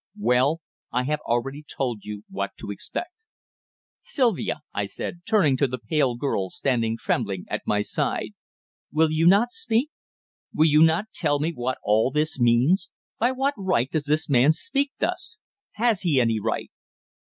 "Well, 0.17 0.61
I 0.91 1.03
have 1.03 1.19
already 1.27 1.61
told 1.61 2.05
you 2.05 2.23
what 2.27 2.53
to 2.57 2.71
expect." 2.71 3.23
"Sylvia," 4.01 4.61
I 4.73 4.87
said, 4.87 5.21
turning 5.27 5.55
to 5.57 5.67
the 5.67 5.77
pale 5.77 6.15
girl 6.15 6.49
standing 6.49 6.97
trembling 6.97 7.45
at 7.49 7.61
my 7.67 7.83
side, 7.83 8.31
"will 8.91 9.11
you 9.11 9.27
not 9.27 9.51
speak? 9.51 9.91
Will 10.55 10.65
you 10.65 10.81
not 10.81 11.13
tell 11.13 11.37
me 11.37 11.51
what 11.53 11.77
all 11.83 12.09
this 12.09 12.39
means? 12.39 12.89
By 13.19 13.31
what 13.31 13.53
right 13.55 13.91
does 13.91 14.05
this 14.05 14.27
man 14.27 14.53
speak 14.53 14.91
thus? 14.99 15.37
Has 15.73 16.01
he 16.01 16.19
any 16.19 16.39
right?" 16.39 16.71